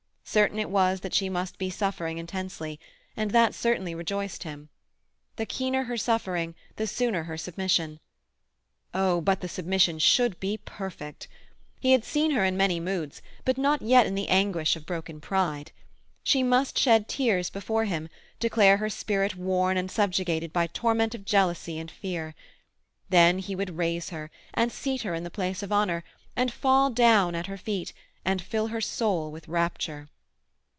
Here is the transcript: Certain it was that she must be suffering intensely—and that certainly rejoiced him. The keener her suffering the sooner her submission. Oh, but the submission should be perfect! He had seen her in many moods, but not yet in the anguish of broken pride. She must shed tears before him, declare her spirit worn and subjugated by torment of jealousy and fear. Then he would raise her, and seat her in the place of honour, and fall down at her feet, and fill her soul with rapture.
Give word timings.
Certain 0.23 0.59
it 0.59 0.69
was 0.69 1.01
that 1.01 1.13
she 1.13 1.27
must 1.27 1.57
be 1.57 1.69
suffering 1.69 2.17
intensely—and 2.17 3.31
that 3.31 3.53
certainly 3.53 3.93
rejoiced 3.93 4.43
him. 4.43 4.69
The 5.35 5.45
keener 5.45 5.83
her 5.83 5.97
suffering 5.97 6.55
the 6.77 6.87
sooner 6.87 7.23
her 7.25 7.35
submission. 7.37 7.99
Oh, 8.93 9.19
but 9.19 9.41
the 9.41 9.49
submission 9.49 9.99
should 9.99 10.39
be 10.39 10.55
perfect! 10.57 11.27
He 11.81 11.91
had 11.91 12.05
seen 12.05 12.31
her 12.31 12.45
in 12.45 12.55
many 12.55 12.79
moods, 12.79 13.21
but 13.43 13.57
not 13.57 13.81
yet 13.81 14.05
in 14.05 14.15
the 14.15 14.29
anguish 14.29 14.77
of 14.77 14.85
broken 14.85 15.19
pride. 15.19 15.73
She 16.23 16.43
must 16.43 16.77
shed 16.77 17.09
tears 17.09 17.49
before 17.49 17.83
him, 17.83 18.07
declare 18.39 18.77
her 18.77 18.89
spirit 18.89 19.35
worn 19.35 19.75
and 19.75 19.91
subjugated 19.91 20.53
by 20.53 20.67
torment 20.67 21.13
of 21.13 21.25
jealousy 21.25 21.77
and 21.77 21.91
fear. 21.91 22.35
Then 23.09 23.39
he 23.39 23.53
would 23.53 23.75
raise 23.75 24.11
her, 24.11 24.31
and 24.53 24.71
seat 24.71 25.01
her 25.01 25.13
in 25.13 25.25
the 25.25 25.29
place 25.29 25.61
of 25.61 25.73
honour, 25.73 26.05
and 26.37 26.53
fall 26.53 26.89
down 26.89 27.35
at 27.35 27.47
her 27.47 27.57
feet, 27.57 27.91
and 28.23 28.41
fill 28.41 28.67
her 28.67 28.79
soul 28.79 29.29
with 29.29 29.49
rapture. 29.49 30.07